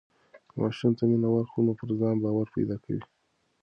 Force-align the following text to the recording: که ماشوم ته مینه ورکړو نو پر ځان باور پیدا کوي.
که 0.49 0.55
ماشوم 0.61 0.91
ته 0.97 1.03
مینه 1.09 1.29
ورکړو 1.31 1.65
نو 1.67 1.73
پر 1.79 1.89
ځان 1.99 2.15
باور 2.23 2.47
پیدا 2.55 2.75
کوي. 2.83 3.01